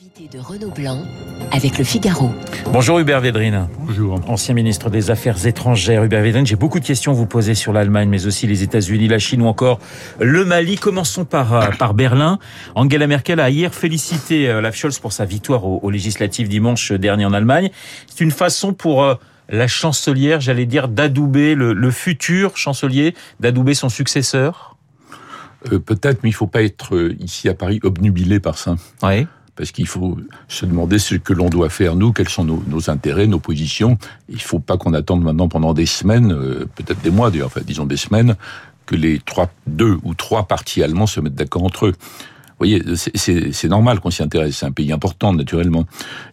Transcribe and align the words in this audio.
L'invité 0.00 0.34
de 0.34 0.42
Renaud 0.42 0.70
Blanc 0.70 1.02
avec 1.52 1.76
le 1.76 1.84
Figaro. 1.84 2.30
Bonjour 2.72 3.00
Hubert 3.00 3.20
Védrine. 3.20 3.68
Bonjour. 3.80 4.18
Ancien 4.28 4.54
ministre 4.54 4.88
des 4.88 5.10
Affaires 5.10 5.46
étrangères. 5.46 6.02
Hubert 6.02 6.22
Védrine, 6.22 6.46
j'ai 6.46 6.56
beaucoup 6.56 6.80
de 6.80 6.86
questions 6.86 7.12
à 7.12 7.14
vous 7.14 7.26
poser 7.26 7.54
sur 7.54 7.74
l'Allemagne, 7.74 8.08
mais 8.08 8.24
aussi 8.26 8.46
les 8.46 8.62
États-Unis, 8.62 9.08
la 9.08 9.18
Chine 9.18 9.42
ou 9.42 9.46
encore 9.46 9.78
le 10.18 10.46
Mali. 10.46 10.76
Commençons 10.76 11.26
par, 11.26 11.52
euh, 11.52 11.70
par 11.78 11.92
Berlin. 11.92 12.38
Angela 12.76 13.06
Merkel 13.06 13.40
a 13.40 13.50
hier 13.50 13.74
félicité 13.74 14.48
euh, 14.48 14.58
Olaf 14.58 14.74
Scholz 14.74 14.98
pour 15.00 15.12
sa 15.12 15.26
victoire 15.26 15.66
aux, 15.66 15.80
aux 15.82 15.90
législatives 15.90 16.48
dimanche 16.48 16.92
dernier 16.92 17.26
en 17.26 17.34
Allemagne. 17.34 17.70
C'est 18.06 18.24
une 18.24 18.30
façon 18.30 18.72
pour 18.72 19.02
euh, 19.02 19.16
la 19.50 19.66
chancelière, 19.68 20.40
j'allais 20.40 20.66
dire, 20.66 20.88
d'adouber 20.88 21.54
le, 21.54 21.74
le 21.74 21.90
futur 21.90 22.56
chancelier, 22.56 23.14
d'adouber 23.40 23.74
son 23.74 23.90
successeur? 23.90 24.78
Euh, 25.70 25.78
Peut-être, 25.78 26.22
mais 26.22 26.30
il 26.30 26.32
ne 26.32 26.36
faut 26.36 26.46
pas 26.46 26.62
être 26.62 26.94
euh, 26.94 27.14
ici 27.20 27.48
à 27.48 27.54
Paris 27.54 27.80
obnubilé 27.82 28.40
par 28.40 28.56
ça. 28.56 28.76
Oui. 29.02 29.26
Parce 29.60 29.72
qu'il 29.72 29.86
faut 29.86 30.16
se 30.48 30.64
demander 30.64 30.98
ce 30.98 31.16
que 31.16 31.34
l'on 31.34 31.50
doit 31.50 31.68
faire, 31.68 31.94
nous, 31.94 32.14
quels 32.14 32.30
sont 32.30 32.44
nos, 32.44 32.64
nos 32.66 32.88
intérêts, 32.88 33.26
nos 33.26 33.40
positions. 33.40 33.98
Il 34.30 34.36
ne 34.36 34.40
faut 34.40 34.58
pas 34.58 34.78
qu'on 34.78 34.94
attende 34.94 35.22
maintenant 35.22 35.48
pendant 35.48 35.74
des 35.74 35.84
semaines, 35.84 36.32
euh, 36.32 36.64
peut-être 36.76 37.02
des 37.02 37.10
mois 37.10 37.30
d'ailleurs, 37.30 37.48
enfin 37.48 37.60
disons 37.62 37.84
des 37.84 37.98
semaines, 37.98 38.36
que 38.86 38.94
les 38.96 39.18
trois, 39.18 39.50
deux 39.66 39.98
ou 40.02 40.14
trois 40.14 40.44
partis 40.44 40.82
allemands 40.82 41.06
se 41.06 41.20
mettent 41.20 41.34
d'accord 41.34 41.62
entre 41.64 41.88
eux. 41.88 41.90
Vous 41.92 42.56
voyez, 42.58 42.82
c'est- 42.96 43.68
normal 43.68 44.00
qu'on 44.00 44.08
s'y 44.10 44.22
intéresse, 44.22 44.56
c'est 44.56 44.64
un 44.66 44.72
pays 44.72 44.92
important 44.92 45.34
naturellement. 45.34 45.84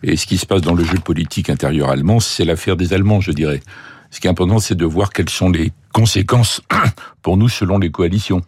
Et 0.04 0.16
ce 0.16 0.26
qui 0.26 0.38
se 0.38 0.46
passe 0.46 0.62
dans 0.62 0.73
le 0.73 0.85
jeu 0.85 0.98
politique 0.98 1.49
intérieur 1.49 1.90
allemand, 1.90 2.21
c'est 2.21 2.46
l'affaire 2.46 2.77
des 2.77 2.94
Allemands, 2.94 3.20
je 3.20 3.34
dirais. 3.34 3.59
Ce 4.09 4.21
qui 4.21 4.27
est 4.27 4.30
important, 4.30 4.59
c'est 4.59 4.76
de 4.76 4.85
voir 4.85 5.09
quelles 5.12 5.27
sont 5.27 5.49
les 5.49 5.73
conséquences 5.91 6.62
pour 7.21 7.35
nous 7.35 7.49
selon 7.49 7.77
les 7.77 7.91
coalitions. 7.91 8.41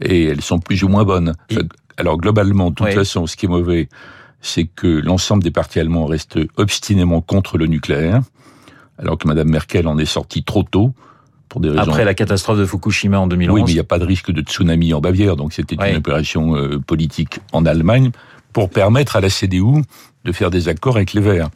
Et 0.00 0.26
elles 0.26 0.40
sont 0.40 0.60
plus 0.60 0.84
ou 0.84 0.88
moins 0.88 1.02
bonnes. 1.04 1.34
Et- 1.50 1.56
Alors 1.96 2.18
globalement, 2.18 2.70
de 2.70 2.74
toute 2.74 2.92
façon, 2.92 3.26
ce 3.26 3.36
qui 3.36 3.46
est 3.46 3.48
mauvais, 3.48 3.88
c'est 4.40 4.64
que 4.64 4.86
l'ensemble 4.86 5.42
des 5.42 5.50
partis 5.50 5.80
allemands 5.80 6.06
restent 6.06 6.38
obstinément 6.56 7.20
contre 7.20 7.56
le 7.56 7.66
nucléaire, 7.66 8.22
alors 8.98 9.18
que 9.18 9.26
Madame 9.26 9.48
Merkel 9.48 9.86
en 9.86 9.98
est 9.98 10.04
sortie 10.04 10.44
trop 10.44 10.62
tôt 10.62 10.92
pour 11.48 11.60
des 11.60 11.70
raisons. 11.70 11.82
Après 11.82 12.04
la 12.04 12.14
catastrophe 12.14 12.58
de 12.58 12.66
Fukushima 12.66 13.18
en 13.18 13.26
2011. 13.26 13.54
oui, 13.54 13.62
mais 13.64 13.70
il 13.70 13.74
n'y 13.74 13.80
a 13.80 13.84
pas 13.84 13.98
de 13.98 14.04
risque 14.04 14.30
de 14.30 14.42
tsunami 14.42 14.92
en 14.92 15.00
Bavière, 15.00 15.36
donc 15.36 15.52
c'était 15.52 15.76
une 15.76 15.96
opération 15.96 16.56
euh, 16.56 16.78
politique 16.78 17.40
en 17.52 17.64
Allemagne 17.64 18.10
pour 18.52 18.70
permettre 18.70 19.16
à 19.16 19.20
la 19.20 19.30
CDU 19.30 19.82
de 20.24 20.32
faire 20.32 20.50
des 20.50 20.68
accords 20.68 20.96
avec 20.96 21.12
les 21.12 21.20
Verts. 21.20 21.50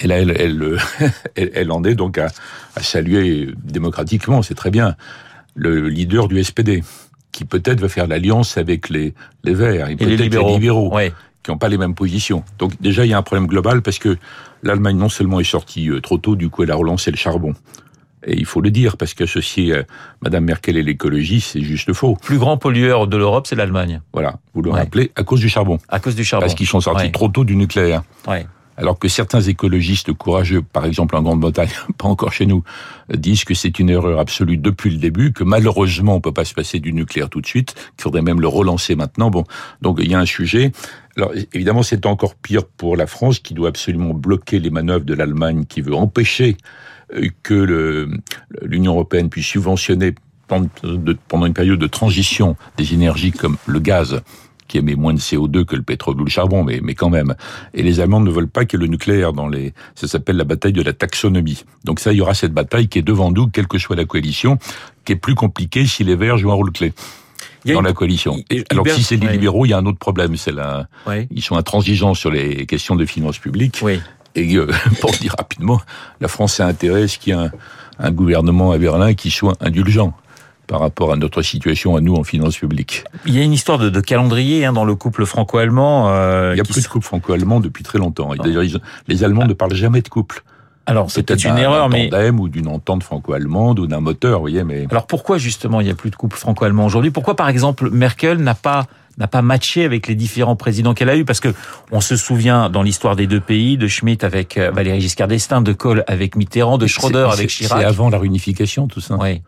Et 0.00 0.06
là, 0.06 0.18
elle, 0.18 0.34
elle, 0.38 0.62
euh, 0.62 0.78
elle, 1.36 1.50
elle 1.54 1.72
en 1.72 1.84
est 1.84 1.94
donc 1.94 2.18
à, 2.18 2.28
à 2.76 2.82
saluer 2.82 3.50
démocratiquement, 3.62 4.42
c'est 4.42 4.54
très 4.54 4.70
bien, 4.70 4.96
le 5.54 5.88
leader 5.88 6.28
du 6.28 6.42
SPD, 6.42 6.82
qui 7.32 7.44
peut-être 7.44 7.80
va 7.80 7.88
faire 7.88 8.06
l'alliance 8.06 8.56
avec 8.58 8.88
les, 8.90 9.14
les 9.44 9.54
Verts 9.54 9.88
et, 9.88 9.92
Et 9.92 9.96
peut-être 9.96 10.08
les 10.10 10.16
libéraux. 10.16 10.52
libéraux 10.54 10.94
Ouais. 10.94 11.12
qui 11.42 11.50
n'ont 11.50 11.58
pas 11.58 11.68
les 11.68 11.78
mêmes 11.78 11.94
positions. 11.94 12.44
Donc 12.58 12.72
déjà, 12.80 13.04
il 13.04 13.10
y 13.10 13.14
a 13.14 13.18
un 13.18 13.22
problème 13.22 13.46
global 13.48 13.82
parce 13.82 13.98
que 13.98 14.16
l'Allemagne 14.62 14.96
non 14.96 15.08
seulement 15.08 15.40
est 15.40 15.44
sortie 15.44 15.88
euh, 15.90 16.00
trop 16.00 16.18
tôt, 16.18 16.36
du 16.36 16.48
coup, 16.50 16.62
elle 16.62 16.70
a 16.70 16.76
relancé 16.76 17.10
le 17.10 17.16
charbon. 17.16 17.54
Et 18.24 18.36
il 18.36 18.44
faut 18.46 18.60
le 18.60 18.70
dire, 18.70 18.96
parce 18.96 19.14
qu'associer 19.14 19.72
euh, 19.74 19.82
Madame 20.20 20.44
Merkel 20.44 20.76
et 20.76 20.82
l'écologie, 20.84 21.40
c'est 21.40 21.60
juste 21.62 21.92
faux. 21.92 22.14
Plus 22.22 22.38
grand 22.38 22.56
pollueur 22.56 23.08
de 23.08 23.16
l'Europe, 23.16 23.48
c'est 23.48 23.56
l'Allemagne, 23.56 24.00
Voilà, 24.12 24.36
vous 24.54 24.62
le 24.62 24.70
Ouais. 24.70 24.78
rappelez, 24.78 25.10
à 25.16 25.24
cause 25.24 25.40
du 25.40 25.48
charbon. 25.48 25.78
à 25.88 25.98
cause 25.98 26.14
du 26.14 26.22
charbon. 26.22 26.44
Parce 26.46 26.54
qu'ils 26.54 26.68
sont 26.68 26.80
sortis 26.80 27.06
Ouais. 27.06 27.10
trop 27.10 27.26
tôt 27.28 27.42
du 27.44 27.56
nucléaire. 27.56 28.04
Ouais. 28.28 28.46
Alors 28.76 28.98
que 28.98 29.08
certains 29.08 29.40
écologistes 29.40 30.12
courageux, 30.12 30.62
par 30.62 30.86
exemple 30.86 31.16
en 31.16 31.22
Grande-Bretagne, 31.22 31.68
pas 31.98 32.08
encore 32.08 32.32
chez 32.32 32.46
nous, 32.46 32.64
disent 33.12 33.44
que 33.44 33.54
c'est 33.54 33.78
une 33.78 33.90
erreur 33.90 34.18
absolue 34.18 34.56
depuis 34.56 34.90
le 34.90 34.96
début, 34.96 35.32
que 35.32 35.44
malheureusement 35.44 36.14
on 36.14 36.20
peut 36.20 36.32
pas 36.32 36.44
se 36.44 36.54
passer 36.54 36.80
du 36.80 36.92
nucléaire 36.92 37.28
tout 37.28 37.40
de 37.40 37.46
suite, 37.46 37.74
qu'il 37.74 38.02
faudrait 38.02 38.22
même 38.22 38.40
le 38.40 38.48
relancer 38.48 38.96
maintenant. 38.96 39.30
Bon, 39.30 39.44
donc 39.82 39.98
il 40.02 40.10
y 40.10 40.14
a 40.14 40.20
un 40.20 40.26
sujet. 40.26 40.72
Alors 41.16 41.32
évidemment 41.52 41.82
c'est 41.82 42.06
encore 42.06 42.34
pire 42.34 42.64
pour 42.64 42.96
la 42.96 43.06
France 43.06 43.38
qui 43.38 43.52
doit 43.54 43.68
absolument 43.68 44.14
bloquer 44.14 44.58
les 44.58 44.70
manœuvres 44.70 45.04
de 45.04 45.14
l'Allemagne, 45.14 45.64
qui 45.66 45.82
veut 45.82 45.94
empêcher 45.94 46.56
euh, 47.14 47.28
que 47.42 48.08
l'Union 48.62 48.92
européenne 48.92 49.28
puisse 49.28 49.46
subventionner 49.46 50.14
pendant 51.28 51.46
une 51.46 51.54
période 51.54 51.78
de 51.78 51.86
transition 51.86 52.56
des 52.76 52.92
énergies 52.94 53.32
comme 53.32 53.56
le 53.66 53.80
gaz 53.80 54.22
qui 54.72 54.78
émet 54.78 54.94
moins 54.94 55.12
de 55.12 55.18
CO2 55.18 55.66
que 55.66 55.76
le 55.76 55.82
pétrole 55.82 56.18
ou 56.18 56.24
le 56.24 56.30
charbon, 56.30 56.64
mais, 56.64 56.80
mais 56.82 56.94
quand 56.94 57.10
même. 57.10 57.34
Et 57.74 57.82
les 57.82 58.00
Allemands 58.00 58.20
ne 58.20 58.30
veulent 58.30 58.48
pas 58.48 58.64
qu'il 58.64 58.80
y 58.80 58.82
ait 58.82 58.86
le 58.86 58.90
nucléaire 58.90 59.34
dans 59.34 59.46
les... 59.46 59.74
Ça 59.94 60.08
s'appelle 60.08 60.36
la 60.38 60.44
bataille 60.44 60.72
de 60.72 60.80
la 60.82 60.94
taxonomie. 60.94 61.64
Donc 61.84 62.00
ça, 62.00 62.10
il 62.12 62.16
y 62.16 62.20
aura 62.22 62.32
cette 62.32 62.54
bataille 62.54 62.88
qui 62.88 62.98
est 62.98 63.02
devant 63.02 63.30
nous, 63.30 63.48
quelle 63.48 63.66
que 63.68 63.76
soit 63.78 63.96
la 63.96 64.06
coalition, 64.06 64.58
qui 65.04 65.12
est 65.12 65.16
plus 65.16 65.34
compliquée 65.34 65.84
si 65.84 66.04
les 66.04 66.16
Verts 66.16 66.38
jouent 66.38 66.52
un 66.52 66.54
rôle 66.54 66.72
clé 66.72 66.94
dans 67.66 67.80
une- 67.80 67.84
la 67.86 67.92
coalition. 67.92 68.36
il- 68.50 68.64
Alors 68.70 68.86
Hubert- 68.86 68.94
si 68.96 69.02
c'est 69.02 69.16
les 69.16 69.26
libéraux, 69.32 69.66
il 69.66 69.68
y 69.68 69.72
a 69.74 69.78
un 69.78 69.84
autre 69.84 69.98
problème, 69.98 70.36
c'est 70.38 70.52
la... 70.52 70.88
Ouais. 71.06 71.28
Ils 71.30 71.42
sont 71.42 71.56
intransigeants 71.56 72.14
sur 72.14 72.30
les 72.30 72.64
questions 72.64 72.96
de 72.96 73.04
finances 73.04 73.38
publiques. 73.38 73.82
Et 74.34 74.56
euh, 74.56 74.66
pour 75.02 75.10
dire 75.12 75.34
rapidement, 75.36 75.80
la 76.22 76.28
France 76.28 76.58
a 76.60 76.66
intérêt 76.66 77.02
à 77.02 77.08
ce 77.08 77.18
qu'il 77.18 77.34
y 77.34 77.36
ait 77.36 77.40
un, 77.40 77.50
un 77.98 78.10
gouvernement 78.10 78.72
à 78.72 78.78
Berlin 78.78 79.12
qui 79.12 79.30
soit 79.30 79.54
indulgent 79.60 80.14
par 80.66 80.80
rapport 80.80 81.12
à 81.12 81.16
notre 81.16 81.42
situation 81.42 81.96
à 81.96 82.00
nous 82.00 82.14
en 82.14 82.24
finances 82.24 82.56
publiques. 82.56 83.04
Il 83.26 83.36
y 83.36 83.40
a 83.40 83.42
une 83.42 83.52
histoire 83.52 83.78
de, 83.78 83.90
de 83.90 84.00
calendrier 84.00 84.64
hein, 84.64 84.72
dans 84.72 84.84
le 84.84 84.94
couple 84.94 85.26
franco-allemand. 85.26 86.08
euh, 86.08 86.52
Il 86.54 86.58
y 86.58 86.60
a 86.60 86.64
plus 86.64 86.82
de 86.82 86.88
couple 86.88 87.04
franco-allemand 87.06 87.60
depuis 87.60 87.84
très 87.84 87.98
longtemps. 87.98 88.32
Et 88.32 88.38
D'ailleurs, 88.38 88.62
les 89.08 89.24
Allemands 89.24 89.46
ne 89.46 89.52
parlent 89.54 89.74
jamais 89.74 90.00
de 90.02 90.08
couple. 90.08 90.42
Alors 90.86 91.10
c'est 91.12 91.22
peut-être 91.22 91.44
une 91.44 91.58
erreur, 91.58 91.88
mais 91.88 92.08
tandem 92.08 92.40
ou 92.40 92.48
d'une 92.48 92.66
entente 92.66 93.04
franco-allemande 93.04 93.78
ou 93.78 93.86
d'un 93.86 94.00
moteur, 94.00 94.38
vous 94.38 94.44
voyez, 94.44 94.64
mais 94.64 94.86
alors 94.90 95.06
pourquoi 95.06 95.38
justement 95.38 95.80
il 95.80 95.86
y 95.86 95.90
a 95.90 95.94
plus 95.94 96.10
de 96.10 96.16
couple 96.16 96.36
franco-allemand 96.36 96.84
aujourd'hui? 96.86 97.12
Pourquoi 97.12 97.36
par 97.36 97.48
exemple 97.48 97.88
Merkel 97.90 98.38
n'a 98.38 98.54
pas 98.56 98.86
n'a 99.18 99.28
pas 99.28 99.42
matché 99.42 99.84
avec 99.84 100.08
les 100.08 100.16
différents 100.16 100.56
présidents 100.56 100.92
qu'elle 100.94 101.10
a 101.10 101.16
eu 101.16 101.24
parce 101.24 101.38
que 101.38 101.54
on 101.92 102.00
se 102.00 102.16
souvient 102.16 102.68
dans 102.68 102.82
l'histoire 102.82 103.14
des 103.14 103.28
deux 103.28 103.38
pays 103.40 103.76
de 103.76 103.86
Schmitt 103.86 104.24
avec 104.24 104.56
euh, 104.56 104.72
Valéry 104.72 105.00
Giscard 105.00 105.28
d'Estaing, 105.28 105.60
de 105.62 105.72
Kohl 105.72 106.02
avec 106.08 106.34
Mitterrand, 106.34 106.78
de 106.78 106.86
Schröder 106.88 107.26
c'est- 107.30 107.38
avec 107.38 107.50
Chirac. 107.50 107.78
C'est 107.80 107.84
avant 107.86 108.10
la 108.10 108.18
réunification, 108.18 108.88
tout 108.88 109.00
ça. 109.00 109.14
Ouais. 109.16 109.42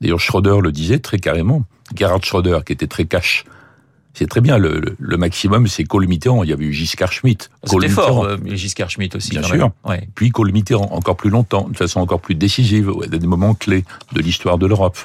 D'ailleurs, 0.00 0.20
Schröder 0.20 0.56
le 0.62 0.72
disait 0.72 0.98
très 0.98 1.18
carrément. 1.18 1.64
Gerhard 1.94 2.24
Schröder, 2.24 2.58
qui 2.64 2.72
était 2.72 2.86
très 2.86 3.04
cash. 3.04 3.44
C'est 4.12 4.26
très 4.26 4.40
bien, 4.40 4.58
le, 4.58 4.80
le- 4.80 4.96
le 4.98 5.16
maximum, 5.16 5.68
c'est 5.68 5.84
Kohl 5.84 6.06
Mitterrand. 6.08 6.42
Il 6.42 6.50
y 6.50 6.52
avait 6.52 6.64
eu 6.64 6.72
Giscard 6.72 7.12
Schmitt. 7.12 7.48
C'était 7.64 7.88
fort, 7.88 8.24
euh, 8.24 8.36
Giscard 8.54 8.90
Schmitt 8.90 9.14
aussi. 9.14 9.30
Bien 9.30 9.42
sûr. 9.44 9.70
Ouais. 9.84 10.08
Puis 10.16 10.30
Kohl 10.30 10.50
Mitterrand, 10.50 10.88
encore 10.92 11.16
plus 11.16 11.30
longtemps, 11.30 11.68
de 11.68 11.76
façon 11.76 12.00
encore 12.00 12.20
plus 12.20 12.34
décisive, 12.34 12.90
à 13.04 13.06
des 13.06 13.24
moments 13.26 13.54
clés 13.54 13.84
de 14.12 14.20
l'histoire 14.20 14.58
de 14.58 14.66
l'Europe. 14.66 14.98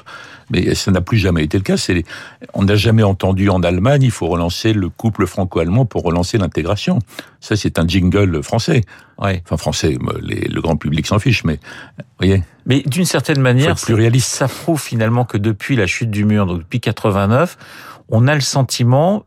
Mais 0.50 0.74
ça 0.74 0.90
n'a 0.90 1.00
plus 1.00 1.18
jamais 1.18 1.44
été 1.44 1.56
le 1.56 1.62
cas. 1.62 1.76
C'est, 1.76 2.04
on 2.52 2.64
n'a 2.64 2.74
jamais 2.74 3.04
entendu 3.04 3.48
en 3.48 3.62
Allemagne, 3.62 4.02
il 4.02 4.10
faut 4.10 4.26
relancer 4.26 4.72
le 4.72 4.88
couple 4.88 5.26
franco-allemand 5.26 5.84
pour 5.86 6.02
relancer 6.02 6.36
l'intégration. 6.38 6.98
Ça, 7.40 7.54
c'est 7.56 7.78
un 7.78 7.86
jingle 7.86 8.42
français. 8.42 8.82
Ouais. 9.18 9.42
Enfin, 9.44 9.56
français, 9.56 9.96
les- 10.22 10.46
le 10.48 10.60
grand 10.60 10.76
public 10.76 11.06
s'en 11.06 11.18
fiche, 11.18 11.42
mais, 11.44 11.58
voyez, 12.18 12.42
Mais 12.66 12.82
d'une 12.86 13.04
certaine 13.06 13.40
manière, 13.40 13.74
plus 13.76 13.94
réaliste. 13.94 14.28
ça 14.34 14.46
prouve 14.48 14.80
finalement 14.80 15.24
que 15.24 15.38
depuis 15.38 15.74
la 15.76 15.86
chute 15.86 16.10
du 16.10 16.24
mur, 16.24 16.46
donc 16.46 16.58
depuis 16.58 16.80
89, 16.80 17.56
on 18.10 18.28
a 18.28 18.34
le 18.34 18.40
sentiment 18.42 19.24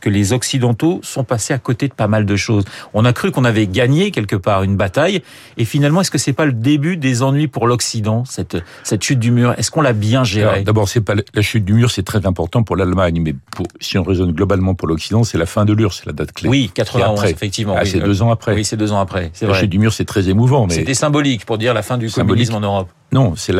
que 0.00 0.08
les 0.10 0.32
Occidentaux 0.32 1.00
sont 1.02 1.24
passés 1.24 1.52
à 1.54 1.58
côté 1.58 1.88
de 1.88 1.94
pas 1.94 2.06
mal 2.08 2.24
de 2.26 2.36
choses. 2.36 2.64
On 2.94 3.04
a 3.04 3.12
cru 3.12 3.30
qu'on 3.32 3.44
avait 3.44 3.66
gagné 3.66 4.10
quelque 4.10 4.36
part 4.36 4.62
une 4.62 4.76
bataille, 4.76 5.22
et 5.56 5.64
finalement, 5.64 6.00
est-ce 6.00 6.10
que 6.10 6.18
c'est 6.18 6.32
pas 6.32 6.46
le 6.46 6.52
début 6.52 6.96
des 6.96 7.22
ennuis 7.22 7.48
pour 7.48 7.66
l'Occident, 7.66 8.24
cette, 8.24 8.56
cette 8.84 9.02
chute 9.02 9.18
du 9.18 9.30
mur? 9.30 9.54
Est-ce 9.58 9.70
qu'on 9.70 9.80
l'a 9.82 9.92
bien 9.92 10.24
gérée 10.24 10.62
D'abord, 10.62 10.88
c'est 10.88 11.00
pas 11.00 11.14
la 11.34 11.42
chute 11.42 11.64
du 11.64 11.72
mur, 11.74 11.90
c'est 11.90 12.02
très 12.04 12.26
important 12.26 12.62
pour 12.62 12.76
l'Allemagne, 12.76 13.20
mais 13.22 13.34
pour, 13.54 13.66
si 13.80 13.98
on 13.98 14.02
raisonne 14.02 14.32
globalement 14.32 14.74
pour 14.74 14.88
l'Occident, 14.88 15.24
c'est 15.24 15.38
la 15.38 15.46
fin 15.46 15.64
de 15.64 15.72
l'URSS, 15.72 15.98
c'est 15.98 16.06
la 16.06 16.12
date 16.12 16.32
clé. 16.32 16.48
Oui, 16.48 16.70
91, 16.74 17.18
après. 17.18 17.30
effectivement. 17.30 17.74
Ah, 17.76 17.80
oui. 17.84 17.90
c'est 17.90 18.00
deux 18.00 18.22
ans 18.22 18.30
après. 18.30 18.54
Oui, 18.54 18.64
c'est 18.64 18.76
deux 18.76 18.92
ans 18.92 19.00
après, 19.00 19.30
c'est 19.32 19.46
la 19.46 19.52
vrai. 19.52 19.60
chute 19.60 19.70
du 19.70 19.78
mur, 19.78 19.92
c'est 19.92 20.04
très 20.04 20.28
émouvant, 20.28 20.66
mais 20.66 20.74
C'était 20.74 20.94
symbolique 20.94 21.44
pour 21.44 21.58
dire 21.58 21.74
la 21.74 21.82
fin 21.82 21.98
du 21.98 22.08
Symbolique. 22.08 22.48
communisme 22.48 22.54
en 22.54 22.60
Europe. 22.60 22.88
Non, 23.12 23.34
c'est 23.36 23.52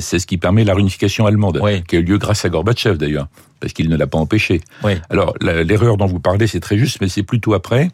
ce 0.00 0.26
qui 0.26 0.38
permet 0.38 0.64
la 0.64 0.74
réunification 0.74 1.26
allemande, 1.26 1.60
Oui. 1.62 1.82
qui 1.84 1.96
a 1.96 1.98
eu 2.00 2.02
lieu 2.02 2.18
grâce 2.18 2.44
à 2.44 2.48
Gorbatchev 2.48 2.96
d'ailleurs, 2.98 3.28
parce 3.60 3.72
qu'il 3.72 3.88
ne 3.88 3.96
l'a 3.96 4.06
pas 4.06 4.18
empêché. 4.18 4.60
Oui. 4.82 4.94
Alors, 5.10 5.34
l'erreur 5.40 5.96
dont 5.96 6.06
vous 6.06 6.20
parlez, 6.20 6.46
c'est 6.46 6.60
très 6.60 6.78
juste, 6.78 7.00
mais 7.00 7.08
c'est 7.08 7.22
plutôt 7.22 7.54
après. 7.54 7.90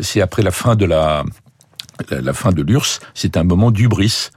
C'est 0.00 0.20
après 0.20 0.42
la 0.42 0.50
fin 0.50 0.76
de 0.76 0.84
la, 0.86 1.24
la, 2.10 2.20
la 2.20 2.32
fin 2.32 2.52
de 2.52 2.62
l'URSS. 2.62 3.00
C'est 3.14 3.36
un 3.36 3.44
moment 3.44 3.70
d'ubris. 3.70 4.30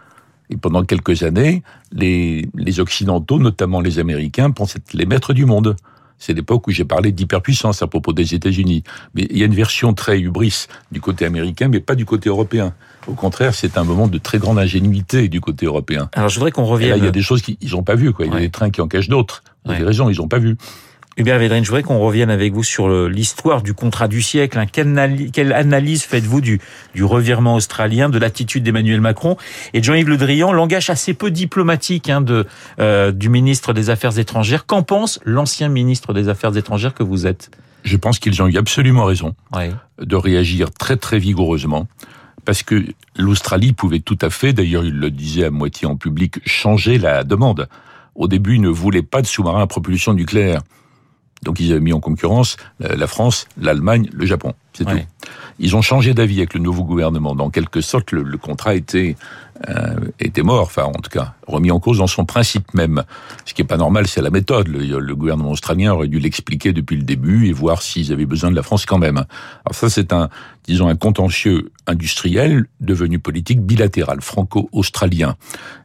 Et 0.50 0.57
pendant 0.57 0.83
quelques 0.83 1.24
années, 1.24 1.63
les, 1.92 2.48
les 2.56 2.80
Occidentaux, 2.80 3.39
notamment 3.39 3.80
les 3.80 3.98
Américains, 4.00 4.51
pensaient 4.51 4.80
être 4.80 4.94
les 4.94 5.06
maîtres 5.06 5.33
du 5.33 5.45
monde. 5.45 5.75
C'est 6.25 6.34
l'époque 6.34 6.68
où 6.68 6.72
j'ai 6.72 6.86
parlé 6.86 7.12
d'hyperpuissance 7.12 7.81
à 7.81 7.88
propos 7.88 8.14
des 8.14 8.34
États-Unis. 8.34 8.84
Mais 9.14 9.28
il 9.30 9.38
y 9.38 9.44
a 9.44 9.46
une 9.46 9.54
version 9.54 9.94
très 9.94 10.22
hubris 10.22 10.68
du 10.90 11.02
côté 11.02 11.25
américain, 11.25 11.68
mais 11.68 11.81
pas 11.81 11.96
du 11.96 12.06
côté 12.06 12.30
européen. 12.30 12.74
Au 13.08 13.14
contraire, 13.14 13.54
c'est 13.54 13.78
un 13.78 13.84
moment 13.84 14.08
de 14.08 14.18
très 14.20 14.38
grande 14.38 14.58
ingénuité 14.58 15.28
du 15.28 15.42
côté 15.42 15.66
européen. 15.66 16.10
Alors, 16.14 16.30
je 16.30 16.36
voudrais 16.36 16.52
qu'on 16.52 16.62
Et 16.64 16.66
là, 16.68 16.72
revienne. 16.72 16.98
il 17.00 17.04
y 17.04 17.08
a 17.08 17.12
des 17.12 17.22
choses 17.22 17.42
qu'ils 17.42 17.58
n'ont 17.72 17.84
pas 17.84 17.96
vues. 17.96 18.14
Quoi. 18.14 18.25
Il 18.25 18.30
y 18.30 18.31
a 18.31 18.36
Ouais. 18.36 18.42
des 18.44 18.50
trains 18.50 18.70
qui 18.70 18.80
en 18.80 18.88
cachent 18.88 19.10
d'autres. 19.10 19.44
Vous 19.66 19.72
avez 19.72 19.81
Ouais. 19.81 19.88
raison, 19.88 20.10
ils 20.10 20.18
n'ont 20.18 20.30
pas 20.30 20.40
vu. 20.40 20.56
Hubert 21.15 21.38
Védrine, 21.38 21.63
je 21.63 21.69
voudrais 21.69 21.83
qu'on 21.83 22.00
revienne 22.00 22.31
avec 22.31 22.54
vous 22.54 22.63
sur 22.63 22.89
l'histoire 23.07 23.62
du 23.62 23.75
contrat 23.75 24.07
du 24.07 24.21
siècle. 24.24 24.57
hein. 24.57 24.65
Quelle, 24.65 24.88
analy- 24.88 25.30
quelle 25.30 25.54
analyse 25.54 26.01
faites-vous 26.04 26.42
du, 26.42 26.60
du 26.95 27.04
revirement 27.04 27.54
australien, 27.56 28.10
de 28.10 28.18
l'attitude 28.18 28.63
d'Emmanuel 28.63 29.00
Macron 29.00 29.38
et 29.74 29.80
de 29.80 29.86
Jean-Yves 29.86 30.10
Le 30.10 30.18
Drian, 30.18 30.51
langage 30.51 30.89
assez 30.89 31.13
peu 31.13 31.30
diplomatique 31.30 32.10
hein, 32.10 32.21
de, 32.21 32.48
euh, 32.80 33.12
du 33.12 33.30
ministre 33.30 33.74
des 33.74 33.92
Affaires 33.92 34.18
étrangères. 34.18 34.65
Qu'en 34.65 34.81
pense 34.81 35.19
l'ancien 35.24 35.69
ministre 35.69 36.13
des 36.13 36.30
Affaires 36.30 36.57
étrangères 36.57 36.95
que 36.95 37.04
vous 37.04 37.27
êtes? 37.27 37.51
Je 37.83 37.95
pense 37.98 38.18
qu'ils 38.18 38.42
ont 38.42 38.48
eu 38.48 38.57
absolument 38.57 39.06
raison 39.06 39.36
de 40.00 40.16
réagir 40.16 40.71
très 40.71 40.98
très 40.98 41.19
vigoureusement 41.19 41.88
parce 42.45 42.63
que 42.63 42.83
l'Australie 43.18 43.74
pouvait 43.74 44.00
tout 44.00 44.18
à 44.21 44.30
fait, 44.31 44.51
d'ailleurs 44.51 44.83
il 44.83 44.95
le 44.95 45.12
disait 45.12 45.45
à 45.45 45.51
moitié 45.51 45.88
en 45.88 45.95
public, 45.95 46.39
changer 46.45 46.98
la 46.98 47.24
demande. 47.24 47.68
Au 48.16 48.27
début, 48.27 48.56
ils 48.56 48.62
ne 48.62 48.69
voulaient 48.69 49.01
pas 49.04 49.21
de 49.21 49.27
sous-marins 49.27 49.62
à 49.62 49.68
propulsion 49.68 50.13
nucléaire. 50.13 50.62
Donc 51.44 51.60
ils 51.60 51.72
avaient 51.72 51.81
mis 51.81 51.94
en 51.94 52.00
concurrence 52.00 52.57
la 52.80 53.07
France, 53.07 53.48
l'Allemagne, 53.60 54.10
le 54.13 54.25
Japon. 54.25 54.54
C'est 54.74 54.86
tout. 54.86 54.98
Ils 55.60 55.75
ont 55.75 55.81
changé 55.81 56.13
d'avis 56.13 56.38
avec 56.38 56.56
le 56.56 56.60
nouveau 56.60 56.84
gouvernement. 56.84 57.36
Dans 57.36 57.50
quelque 57.50 57.81
sorte, 57.81 58.12
le, 58.12 58.38
contrat 58.38 58.75
était 58.75 59.16
euh, 59.69 59.95
était 60.19 60.42
mort, 60.42 60.63
enfin 60.63 60.84
en 60.84 60.94
tout 60.94 61.12
cas 61.12 61.36
remis 61.48 61.69
en 61.69 61.80
cause 61.80 62.00
dans 62.00 62.07
son 62.07 62.25
principe 62.25 62.74
même. 62.74 63.04
Ce 63.45 63.54
qui 63.54 63.62
est 63.62 63.66
pas 63.66 63.78
normal, 63.78 64.07
c'est 64.07 64.22
la 64.22 64.31
méthode. 64.31 64.68
Le, 64.68 65.16
gouvernement 65.16 65.51
australien 65.51 65.94
aurait 65.94 66.07
dû 66.07 66.19
l'expliquer 66.19 66.74
depuis 66.74 66.98
le 66.98 67.04
début 67.04 67.48
et 67.48 67.54
voir 67.54 67.81
s'ils 67.81 68.12
avaient 68.12 68.25
besoin 68.25 68.50
de 68.50 68.56
la 68.56 68.63
France 68.63 68.86
quand 68.86 68.98
même. 68.98 69.18
Alors 69.66 69.75
ça, 69.75 69.90
c'est 69.90 70.12
un 70.12 70.30
disons 70.66 70.88
un 70.88 70.95
contentieux 70.95 71.72
industriel 71.86 72.66
devenu 72.81 73.19
politique 73.19 73.62
bilatéral, 73.62 74.22
franco-australien. 74.22 75.36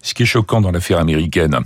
Ce 0.02 0.14
qui 0.14 0.22
est 0.22 0.26
choquant 0.26 0.60
dans 0.60 0.70
l'affaire 0.70 0.99
américaine, 0.99 1.58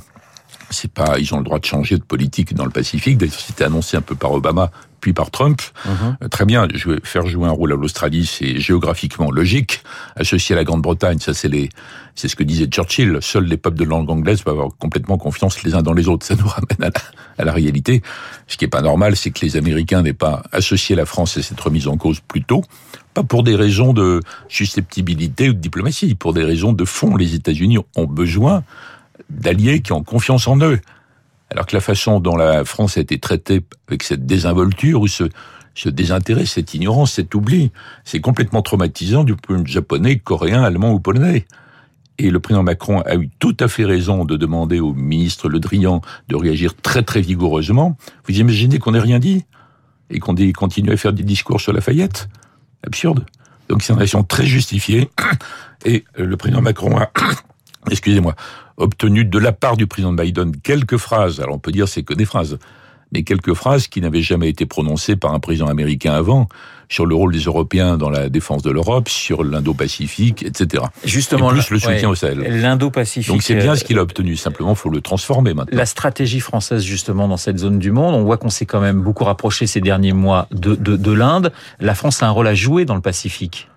c'est 0.73 0.91
pas, 0.91 1.19
ils 1.19 1.33
ont 1.35 1.39
le 1.39 1.45
droit 1.45 1.59
de 1.59 1.65
changer 1.65 1.97
de 1.97 2.03
politique 2.03 2.55
dans 2.55 2.65
le 2.65 2.71
Pacifique. 2.71 3.19
D'ailleurs, 3.19 3.39
c'était 3.39 3.65
annoncé 3.65 3.97
un 3.97 4.01
peu 4.01 4.15
par 4.15 4.33
Obama, 4.33 4.71
puis 5.03 5.13
par 5.13 5.31
Trump. 5.31 5.61
Mhm. 5.85 6.29
Très 6.31 6.47
bien, 6.47 6.67
faire 7.03 7.27
jouer 7.27 7.49
un 7.49 7.53
rôle 7.53 7.73
à 7.73 7.77
l'Australie, 7.77 8.25
c'est 8.25 8.59
géographiquement 8.59 9.31
logique. 9.31 9.83
Associé 10.17 10.55
à 10.55 10.57
la 10.57 10.65
Grande-Bretagne, 10.65 11.19
ça 11.19 11.35
c'est 11.35 11.49
les, 11.49 11.69
c'est 12.15 12.29
ce 12.29 12.37
que 12.37 12.45
disait 12.45 12.67
Churchill. 12.67 13.19
Seuls 13.21 13.45
les 13.45 13.57
peuples 13.57 13.79
de 13.79 13.85
langue 13.85 14.09
anglaise 14.09 14.43
peuvent 14.43 14.55
avoir 14.55 14.71
complètement 14.79 15.19
confiance 15.19 15.63
les 15.65 15.75
uns 15.75 15.83
dans 15.83 15.93
les 15.93 16.09
autres. 16.09 16.25
Ça 16.25 16.37
nous 16.37 16.47
ramène 16.49 16.83
à 16.83 16.87
la, 16.87 16.93
à 17.39 17.45
la 17.45 17.53
réalité. 17.53 18.03
Ce 18.47 18.57
qui 18.57 18.65
est 18.65 18.69
pas 18.69 18.81
normal, 18.81 19.17
c'est 19.17 19.33
que 19.33 19.45
les 19.45 19.57
Américains 19.57 20.03
n'aient 20.03 20.13
pas 20.13 20.45
associé 20.53 20.95
la 20.97 21.05
France 21.05 21.37
à 21.37 21.43
cette 21.43 21.61
remise 21.61 21.89
en 21.89 21.97
cause 21.97 22.21
plus 22.21 22.45
tôt. 22.45 22.63
Pas 23.13 23.25
pour 23.25 23.43
des 23.43 23.57
raisons 23.57 23.93
de 23.93 24.21
susceptibilité 24.49 25.51
ou 25.51 25.53
de 25.53 25.59
diplomatie, 25.59 26.15
pour 26.15 26.33
des 26.33 26.45
raisons 26.45 26.73
de 26.73 26.85
fond. 26.85 27.17
Les 27.17 27.35
États-Unis 27.35 27.79
ont 27.97 28.07
besoin 28.07 28.63
d'alliés 29.31 29.81
qui 29.81 29.93
ont 29.93 30.03
confiance 30.03 30.47
en 30.49 30.59
eux. 30.61 30.81
Alors 31.51 31.67
que 31.67 31.77
la 31.77 31.81
façon 31.81 32.21
dont 32.21 32.37
la 32.37 32.65
France 32.65 32.97
a 32.97 33.01
été 33.01 33.19
traitée 33.19 33.63
avec 33.89 34.03
cette 34.03 34.25
désinvolture 34.25 35.03
ou 35.03 35.07
ce, 35.07 35.25
désintérêt, 35.87 36.47
cette 36.47 36.73
ignorance, 36.73 37.13
cet 37.13 37.35
oubli, 37.35 37.73
c'est 38.05 38.21
complètement 38.21 38.63
traumatisant 38.63 39.25
du 39.25 39.37
point 39.37 39.59
de 39.59 39.67
japonais, 39.67 40.19
coréen, 40.19 40.63
allemand 40.63 40.93
ou 40.93 41.01
polonais. 41.01 41.45
Et 42.19 42.31
le 42.31 42.41
président 42.41 42.63
Macron 42.63 43.01
a 43.01 43.17
eu 43.17 43.29
tout 43.39 43.57
à 43.61 43.69
fait 43.69 43.85
raison 43.85 44.25
de 44.25 44.37
demander 44.37 44.81
au 44.81 44.95
ministre 44.95 45.49
Le 45.49 45.61
Drian 45.61 46.01
de 46.29 46.37
réagir 46.37 46.75
très 46.75 47.03
très 47.03 47.21
vigoureusement. 47.21 47.97
Vous 48.29 48.39
imaginez 48.39 48.79
qu'on 48.79 48.93
n'ait 48.93 49.01
rien 49.01 49.19
dit 49.19 49.45
et 50.09 50.21
qu'on 50.21 50.35
continue 50.55 50.93
à 50.93 50.97
faire 50.97 51.13
des 51.13 51.23
discours 51.23 51.61
sur 51.61 51.73
la 51.73 51.79
Lafayette 51.79 52.29
Absurde. 52.87 53.27
Donc 53.69 53.83
c'est 53.83 53.93
une 53.93 53.99
réaction 53.99 54.23
très 54.23 54.47
justifiée. 54.47 55.11
Et 55.85 56.05
le 56.17 56.37
président 56.37 56.63
Macron 56.63 56.97
a, 56.99 57.11
excusez-moi, 57.91 58.35
obtenu 58.77 59.25
de 59.25 59.39
la 59.39 59.53
part 59.53 59.77
du 59.77 59.87
président 59.87 60.13
Biden 60.13 60.57
quelques 60.57 60.97
phrases, 60.97 61.41
alors 61.41 61.57
on 61.57 61.59
peut 61.59 61.73
dire 61.73 61.89
c'est 61.89 62.03
que 62.03 62.15
des 62.15 62.25
phrases, 62.25 62.59
mais 63.13 63.23
quelques 63.25 63.55
phrases 63.55 63.89
qui 63.89 64.01
n'avaient 64.01 64.23
jamais 64.23 64.49
été 64.49 64.67
prononcées 64.67 65.17
par 65.17 65.35
un 65.35 65.41
président 65.41 65.67
américain 65.67 66.15
avant, 66.15 66.49
sur 66.89 67.07
le 67.07 67.15
rôle 67.15 67.33
des 67.33 67.41
Européens 67.41 67.97
dans 67.97 68.11
la 68.11 68.29
défense 68.29 68.63
de 68.63 68.71
l'Europe, 68.71 69.09
sur 69.09 69.45
l'Indo-Pacifique, 69.45 70.43
etc. 70.45 70.85
Justement, 71.05 71.51
Et 71.51 71.55
plus 71.55 71.71
le 71.71 71.79
soutien 71.79 72.09
au 72.09 72.15
Sahel. 72.15 72.41
L'Indo-Pacifique. 72.41 73.33
Donc 73.33 73.43
c'est 73.43 73.55
bien 73.55 73.77
ce 73.77 73.85
qu'il 73.85 73.99
a 73.99 74.03
obtenu. 74.03 74.37
Simplement, 74.37 74.75
faut 74.75 74.91
le 74.91 75.01
transformer 75.01 75.55
maintenant. 75.55 75.77
La 75.77 75.87
stratégie 75.87 76.41
française 76.41 76.83
justement 76.83 77.29
dans 77.29 77.37
cette 77.37 77.59
zone 77.59 77.79
du 77.79 77.93
monde, 77.93 78.15
on 78.15 78.25
voit 78.25 78.37
qu'on 78.37 78.51
s'est 78.51 78.67
quand 78.67 78.81
même 78.81 79.01
beaucoup 79.01 79.25
rapproché 79.25 79.67
ces 79.67 79.81
derniers 79.81 80.13
mois 80.13 80.49
de, 80.51 80.75
de, 80.75 80.97
de 80.97 81.13
l'Inde. 81.13 81.53
La 81.81 81.95
France 81.95 82.23
a 82.23 82.27
un 82.27 82.31
rôle 82.31 82.47
à 82.47 82.55
jouer 82.55 82.85
dans 82.85 82.95
le 82.95 83.01
Pacifique. 83.01 83.69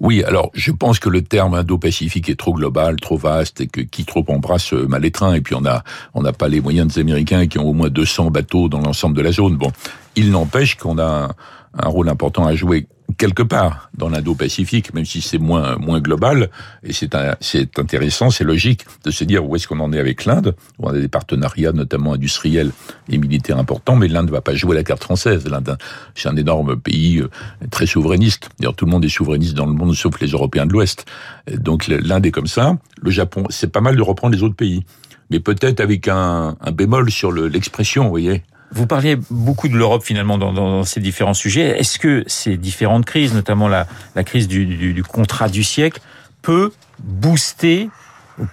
Oui, 0.00 0.24
alors 0.24 0.50
je 0.54 0.72
pense 0.72 0.98
que 0.98 1.10
le 1.10 1.22
terme 1.22 1.54
Indo-Pacifique 1.54 2.30
est 2.30 2.38
trop 2.38 2.54
global, 2.54 2.96
trop 2.96 3.18
vaste 3.18 3.60
et 3.60 3.66
que 3.66 3.82
qui 3.82 4.06
trop 4.06 4.24
embrasse 4.28 4.72
euh, 4.72 4.86
mal 4.86 5.08
trains. 5.10 5.34
Et 5.34 5.42
puis 5.42 5.54
on 5.54 5.64
a 5.66 5.84
on 6.14 6.22
n'a 6.22 6.32
pas 6.32 6.48
les 6.48 6.60
moyens 6.60 6.94
des 6.94 7.00
Américains 7.00 7.46
qui 7.46 7.58
ont 7.58 7.68
au 7.68 7.74
moins 7.74 7.90
200 7.90 8.30
bateaux 8.30 8.68
dans 8.68 8.80
l'ensemble 8.80 9.14
de 9.16 9.22
la 9.22 9.32
zone. 9.32 9.56
Bon, 9.56 9.70
il 10.16 10.30
n'empêche 10.30 10.76
qu'on 10.76 10.98
a 10.98 11.34
un 11.74 11.88
rôle 11.88 12.08
important 12.08 12.46
à 12.46 12.54
jouer 12.54 12.86
quelque 13.20 13.42
part 13.42 13.90
dans 13.92 14.08
l'Indo-Pacifique, 14.08 14.94
même 14.94 15.04
si 15.04 15.20
c'est 15.20 15.36
moins 15.36 15.76
moins 15.76 16.00
global. 16.00 16.48
Et 16.82 16.94
c'est 16.94 17.14
c'est 17.40 17.78
intéressant, 17.78 18.30
c'est 18.30 18.44
logique 18.44 18.86
de 19.04 19.10
se 19.10 19.24
dire 19.24 19.46
où 19.46 19.54
est-ce 19.54 19.68
qu'on 19.68 19.80
en 19.80 19.92
est 19.92 19.98
avec 19.98 20.24
l'Inde, 20.24 20.56
où 20.78 20.88
on 20.88 20.88
a 20.88 20.98
des 20.98 21.08
partenariats 21.08 21.72
notamment 21.72 22.14
industriels 22.14 22.72
et 23.10 23.18
militaires 23.18 23.58
importants, 23.58 23.94
mais 23.94 24.08
l'Inde 24.08 24.28
ne 24.28 24.32
va 24.32 24.40
pas 24.40 24.54
jouer 24.54 24.74
la 24.74 24.84
carte 24.84 25.04
française. 25.04 25.46
L'Inde, 25.46 25.76
c'est 26.14 26.30
un 26.30 26.36
énorme 26.36 26.76
pays 26.76 27.18
euh, 27.18 27.28
très 27.70 27.84
souverainiste. 27.84 28.48
D'ailleurs, 28.58 28.74
tout 28.74 28.86
le 28.86 28.90
monde 28.90 29.04
est 29.04 29.10
souverainiste 29.10 29.54
dans 29.54 29.66
le 29.66 29.74
monde, 29.74 29.94
sauf 29.94 30.18
les 30.20 30.28
Européens 30.28 30.64
de 30.64 30.72
l'Ouest. 30.72 31.04
Donc 31.52 31.88
l'Inde 31.88 32.24
est 32.24 32.30
comme 32.30 32.46
ça. 32.46 32.78
Le 33.02 33.10
Japon, 33.10 33.44
c'est 33.50 33.70
pas 33.70 33.82
mal 33.82 33.96
de 33.96 34.02
reprendre 34.02 34.34
les 34.34 34.42
autres 34.42 34.56
pays, 34.56 34.86
mais 35.28 35.40
peut-être 35.40 35.80
avec 35.80 36.08
un, 36.08 36.56
un 36.58 36.72
bémol 36.72 37.10
sur 37.10 37.32
l'expression, 37.32 38.04
vous 38.04 38.10
voyez. 38.10 38.44
Vous 38.72 38.86
parliez 38.86 39.16
beaucoup 39.30 39.68
de 39.68 39.76
l'Europe 39.76 40.04
finalement 40.04 40.38
dans, 40.38 40.52
dans, 40.52 40.84
ces 40.84 41.00
différents 41.00 41.34
sujets. 41.34 41.78
Est-ce 41.78 41.98
que 41.98 42.24
ces 42.26 42.56
différentes 42.56 43.04
crises, 43.04 43.34
notamment 43.34 43.68
la, 43.68 43.86
la 44.14 44.24
crise 44.24 44.46
du, 44.46 44.64
du, 44.64 44.94
du, 44.94 45.02
contrat 45.02 45.48
du 45.48 45.64
siècle, 45.64 46.00
peut 46.42 46.72
booster 46.98 47.88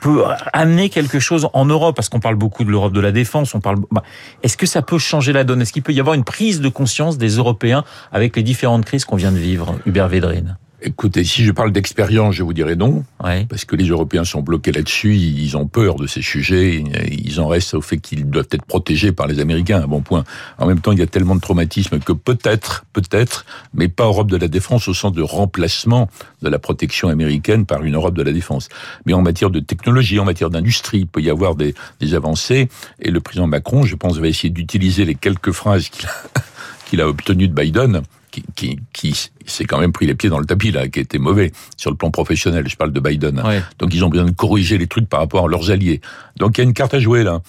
peut 0.02 0.24
amener 0.54 0.90
quelque 0.90 1.19
chose 1.19 1.48
en 1.54 1.66
Europe? 1.66 1.96
Parce 1.96 2.10
qu'on 2.10 2.19
parle 2.19 2.36
beaucoup 2.36 2.64
de 2.64 2.72
l'Europe 2.72 2.94
de 2.94 3.00
la 3.00 3.12
défense. 3.12 3.54
On 3.56 3.62
parle. 3.62 3.78
Bah, 3.92 4.04
est-ce 4.44 4.58
que 4.58 4.66
ça 4.66 4.81
peut 4.81 4.98
changer 4.98 5.34
la 5.34 5.44
donne? 5.44 5.62
Est-ce 5.62 5.72
qu'il 5.72 5.84
peut 5.84 5.94
y 5.94 6.00
avoir 6.00 6.16
une 6.16 6.24
prise 6.24 6.62
de 6.62 6.69
conscience 6.69 7.18
des 7.18 7.30
Européens 7.30 7.84
avec 8.12 8.36
les 8.36 8.44
différentes 8.44 8.86
crises 8.86 9.06
qu'on 9.06 9.16
vient 9.16 9.31
de 9.31 9.38
vivre, 9.38 9.75
Hubert 9.86 10.08
Védrine? 10.08 10.58
Écoutez, 10.83 11.24
si 11.24 11.44
je 11.44 11.51
parle 11.51 11.71
d'expérience, 11.71 12.35
je 12.35 12.44
vous 12.44 12.53
dirais 12.53 12.75
non, 12.75 13.03
parce 13.50 13.65
que 13.65 13.75
les 13.75 13.85
Européens 13.88 14.24
sont 14.24 14.41
bloqués 14.41 14.71
là-dessus, 14.71 15.15
ils 15.15 15.57
ont 15.57 15.65
peur 15.65 15.95
de 15.95 16.06
ces 16.06 16.21
sujets, 16.21 16.83
ils 17.09 17.39
en 17.39 17.47
restent 17.47 17.74
au 17.74 17.81
fait 17.81 17.97
qu'ils 17.97 18.29
doivent 18.29 18.50
être 18.51 18.63
protégés 18.63 19.12
par 19.12 19.25
les 19.25 19.39
Américains, 19.39 19.81
à 19.81 19.88
bon 19.88 20.01
point. 20.01 20.24
En 20.59 20.68
même 20.68 20.79
temps, 20.79 20.91
il 20.91 21.00
y 21.00 21.01
a 21.01 21.07
tellement 21.07 21.33
de 21.33 21.41
traumatisme 21.41 21.97
que 21.97 22.13
peut-être, 22.13 22.85
peut-être, 22.94 23.45
mais 23.74 23.88
pas 23.88 24.06
Europe 24.06 24.29
de 24.29 24.38
la 24.38 24.47
défense 24.47 24.88
au 24.88 24.94
sens 24.94 25.13
de 25.13 25.24
remplacement 25.24 26.12
de 26.44 26.50
la 26.50 26.59
protection 26.59 27.09
américaine 27.09 27.65
par 27.65 27.83
une 27.83 27.95
Europe 27.95 28.15
de 28.15 28.21
la 28.21 28.31
défense. 28.31 28.69
Mais 29.07 29.13
en 29.13 29.23
matière 29.23 29.50
de 29.50 29.59
technologie, 29.59 30.19
en 30.19 30.25
matière 30.25 30.51
d'industrie, 30.51 31.00
il 31.00 31.07
peut 31.07 31.21
y 31.21 31.31
avoir 31.31 31.56
des, 31.56 31.73
des 32.00 32.13
avancées, 32.13 32.69
et 33.01 33.09
le 33.09 33.19
président 33.19 33.47
Macron, 33.47 33.81
je 33.81 33.95
pense, 33.95 34.19
va 34.19 34.27
essayer 34.27 34.51
d'utiliser 34.51 35.06
les 35.06 35.15
quelques 35.15 35.53
phrases 35.53 35.89
qu'il 35.89 36.06
a, 36.06 36.12
qu'il 36.85 37.01
a 37.01 37.07
obtenues 37.07 37.47
de 37.47 37.56
Biden 37.56 38.03
qui, 38.31 38.79
qui, 38.94 39.29
s'est 39.45 39.65
quand 39.65 39.79
même 39.79 39.91
pris 39.91 40.06
les 40.06 40.15
pieds 40.15 40.29
dans 40.29 40.39
le 40.39 40.45
tapis 40.45 40.71
là, 40.71 40.88
qui 40.88 41.00
était 41.00 41.18
mauvais 41.18 41.52
sur 41.78 41.90
le 41.92 41.97
plan 41.97 42.11
professionnel. 42.11 42.68
Je 42.68 42.75
parle 42.75 42.92
de 42.92 42.99
Biden. 42.99 43.42
Donc 43.80 43.94
ils 43.94 44.04
ont 44.04 44.09
besoin 44.09 44.25
de 44.25 44.31
corriger 44.31 44.78
les 44.78 44.87
trucs 44.87 45.07
par 45.07 45.19
rapport 45.19 45.45
à 45.45 45.47
leurs 45.47 45.71
alliés. 45.71 46.02
Donc 46.37 46.57
il 46.57 46.61
y 46.61 46.63
a 46.63 46.66
une 46.66 46.73
carte 46.73 46.94
à 46.94 46.99
jouer 46.99 47.23
là 47.23 47.42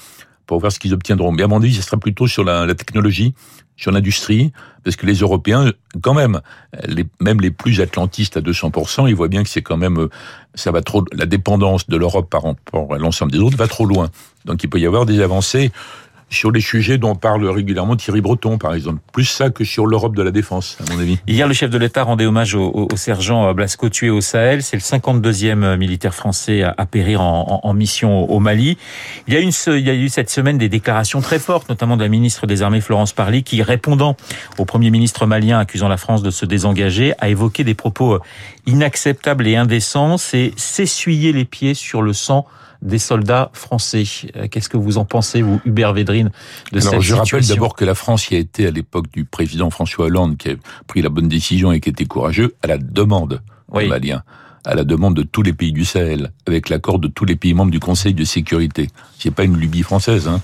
pour 0.47 0.61
voir 0.61 0.73
ce 0.73 0.79
qu'ils 0.79 0.95
obtiendront. 0.95 1.31
Mais 1.31 1.43
à 1.43 1.49
mon 1.49 1.59
avis, 1.59 1.75
ce 1.75 1.83
sera 1.83 1.99
plutôt 1.99 2.27
sur 2.27 2.43
la, 2.43 2.65
la 2.65 2.75
technologie, 2.75 3.35
sur 3.77 3.93
l'industrie, 3.93 4.51
parce 4.83 4.97
que 4.97 5.07
les 5.07 5.17
Européens, 5.17 5.73
quand 6.01 6.15
même, 6.15 6.41
les, 6.87 7.05
même 7.21 7.41
les 7.41 7.51
plus 7.51 7.81
atlantistes 7.81 8.37
à 8.37 8.41
200%, 8.41 9.09
ils 9.09 9.15
voient 9.15 9.29
bien 9.29 9.43
que 9.43 9.49
c'est 9.49 9.63
quand 9.63 9.77
même, 9.77 10.09
ça 10.55 10.73
va 10.73 10.83
trop, 10.83 11.05
la 11.13 11.27
dépendance 11.27 11.87
de 11.87 11.97
l'Europe 11.97 12.31
par 12.31 12.43
rapport 12.43 12.95
à 12.95 12.99
l'ensemble 12.99 13.31
des 13.31 13.39
autres 13.39 13.57
va 13.57 13.69
trop 13.69 13.85
loin. 13.85 14.11
Donc 14.47 14.65
il 14.65 14.71
peut 14.71 14.81
y 14.81 14.87
avoir 14.87 15.07
des 15.07 15.21
avancées 15.21 15.71
sur 16.31 16.51
les 16.51 16.61
sujets 16.61 16.99
dont 16.99 17.15
parle 17.15 17.47
régulièrement 17.49 17.97
Thierry 17.97 18.21
Breton, 18.21 18.59
par 18.59 18.75
exemple. 18.75 19.01
Plus 19.13 19.25
ça 19.25 19.51
que 19.51 19.65
sur 19.65 19.87
l'Europe 19.87 20.15
de 20.15 20.23
la 20.23 20.31
défense, 20.31 20.79
à 20.81 20.93
mon 20.93 21.01
avis. 21.01 21.19
Hier, 21.27 21.47
le 21.47 21.55
chef 21.55 21.71
de 21.71 21.79
l'État 21.79 22.03
rendait 22.03 22.27
hommage 22.27 22.55
au, 22.55 22.89
sergent 22.97 23.53
Blasco 23.55 23.89
tué 23.89 24.11
au 24.11 24.21
Sahel. 24.21 24.63
C'est 24.63 24.77
le 24.77 24.83
52e 24.83 25.77
militaire 25.77 26.15
français 26.15 26.63
à, 26.63 26.87
périr 26.87 27.23
en, 27.23 27.75
mission 27.75 28.31
au 28.31 28.41
Mali. 28.41 28.77
Il 29.27 29.35
y, 29.35 29.37
a 29.37 29.95
eu 29.95 30.09
cette 30.09 30.31
semaine 30.31 30.59
des 30.59 30.69
déclarations 30.69 31.21
très 31.21 31.39
fortes, 31.39 31.69
notamment 31.69 31.97
de 31.97 32.03
la 32.03 32.09
ministre 32.09 32.47
des 32.47 32.63
Armées 32.63 32.81
Florence 32.81 33.13
Parly, 33.13 33.43
qui, 33.43 33.63
répondant 33.63 34.17
au 34.59 34.65
premier 34.65 34.91
ministre 34.91 35.27
malien 35.27 35.59
accusant 35.59 35.89
la 35.89 35.97
France 35.97 36.23
de 36.23 36.31
se 36.31 36.45
désengager, 36.45 37.15
a 37.19 37.29
évoqué 37.29 37.65
des 37.65 37.75
propos 37.75 38.19
inacceptables 38.67 39.47
et 39.47 39.57
indécents. 39.57 40.19
C'est 40.19 40.53
s'essuyer 40.57 41.33
les 41.33 41.45
pieds 41.45 41.75
sur 41.75 42.03
le 42.03 42.13
sang 42.13 42.47
des 42.83 42.99
soldats 42.99 43.51
français. 43.53 44.05
Euh, 44.37 44.49
qu'est-ce 44.49 44.69
que 44.69 44.77
vous 44.77 44.99
en 44.99 45.05
pensez, 45.05 45.43
vous, 45.43 45.61
Hubert 45.65 45.93
Védrine, 45.93 46.31
de 46.73 46.79
Alors, 46.81 46.91
cette 46.91 47.01
je 47.01 47.15
rappelle 47.15 47.47
d'abord 47.47 47.75
que 47.75 47.85
la 47.85 47.95
France 47.95 48.31
y 48.31 48.37
a 48.37 48.39
été 48.39 48.67
à 48.67 48.71
l'époque 48.71 49.11
du 49.13 49.25
président 49.25 49.71
François 49.71 50.07
Hollande, 50.07 50.37
qui 50.37 50.51
a 50.51 50.55
pris 50.87 51.03
la 51.03 51.09
bonne 51.09 51.29
décision 51.29 51.73
et 51.73 51.81
qui 51.81 51.89
était 51.89 52.07
courageux, 52.07 52.55
à 52.63 52.67
la 52.67 52.79
demande 52.79 53.43
oui. 53.73 53.89
Maliens 53.89 54.23
à 54.65 54.75
la 54.75 54.85
demande 54.85 55.15
de 55.15 55.23
tous 55.23 55.43
les 55.43 55.55
pays 55.55 55.73
du 55.73 55.87
Sahel, 55.87 56.31
avec 56.47 56.69
l'accord 56.69 56.99
de 56.99 57.09
tous 57.09 57.25
les 57.25 57.37
pays 57.37 57.55
membres 57.55 57.71
du 57.71 57.81
Conseil 57.81 58.13
de 58.13 58.25
sécurité. 58.25 58.89
C'est 59.19 59.31
pas 59.31 59.45
une 59.45 59.57
lubie 59.57 59.83
française, 59.83 60.29
hein. 60.29 60.43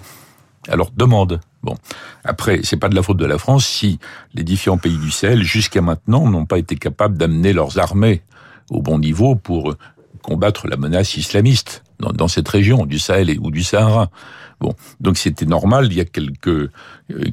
Alors 0.69 0.91
demande. 0.97 1.41
Bon, 1.63 1.77
après, 2.25 2.61
c'est 2.63 2.79
pas 2.79 2.89
de 2.89 2.95
la 2.95 3.03
faute 3.03 3.19
de 3.19 3.27
la 3.27 3.37
France 3.37 3.67
si 3.67 3.99
les 4.33 4.45
différents 4.45 4.79
pays 4.79 4.97
du 4.97 5.11
Sahel, 5.11 5.43
jusqu'à 5.43 5.83
maintenant, 5.83 6.27
n'ont 6.29 6.47
pas 6.47 6.59
été 6.59 6.77
capables 6.77 7.19
d'amener 7.19 7.53
leurs 7.53 7.79
armées 7.79 8.23
au 8.71 8.81
bon 8.81 8.99
niveau 8.99 9.35
pour 9.35 9.75
combattre 10.23 10.69
la 10.69 10.79
menace 10.79 11.19
islamiste 11.19 11.85
dans, 12.05 12.13
dans 12.13 12.29
cette 12.29 12.49
région 12.49 12.87
du 12.87 12.99
Sahel 12.99 13.39
ou 13.41 13.51
du 13.51 13.63
Sahara. 13.63 14.11
Bon, 14.61 14.75
donc 15.01 15.19
c'était 15.19 15.47
normal 15.47 15.89
il 15.91 15.97
y 15.97 16.01
a 16.01 16.05
quelques 16.05 16.49
euh, 16.49 16.71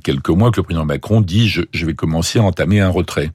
quelques 0.03 0.29
mois 0.29 0.51
que 0.51 0.57
le 0.57 0.63
président 0.63 0.85
Macron 0.85 1.21
dit 1.21 1.47
je, 1.47 1.61
je 1.71 1.85
vais 1.85 1.93
commencer 1.93 2.39
à 2.39 2.43
entamer 2.43 2.79
un 2.79 2.89
retrait 2.89 3.31